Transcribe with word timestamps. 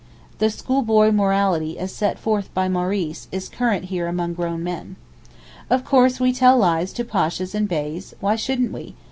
The 0.39 0.49
schoolboy 0.49 1.11
morality 1.11 1.77
as 1.77 1.93
set 1.93 2.17
forth 2.17 2.51
by 2.55 2.67
Maurice 2.67 3.27
is 3.31 3.47
current 3.47 3.85
here 3.85 4.07
among 4.07 4.33
grown 4.33 4.63
men. 4.63 4.95
Of 5.69 5.85
course 5.85 6.19
we 6.19 6.33
tell 6.33 6.57
lies 6.57 6.91
to 6.93 7.05
Pashas 7.05 7.53
and 7.53 7.69
Beys, 7.69 8.15
why 8.19 8.35
shouldn't 8.35 8.71
we? 8.71 8.95